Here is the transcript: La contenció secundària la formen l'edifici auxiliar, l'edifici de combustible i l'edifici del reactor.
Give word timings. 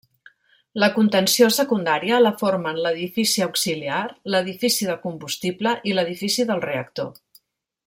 La 0.83 0.87
contenció 0.93 1.49
secundària 1.57 2.21
la 2.27 2.31
formen 2.39 2.79
l'edifici 2.85 3.45
auxiliar, 3.47 4.01
l'edifici 4.37 4.89
de 4.93 4.97
combustible 5.05 5.75
i 5.91 5.95
l'edifici 5.99 6.49
del 6.53 6.67
reactor. 6.69 7.15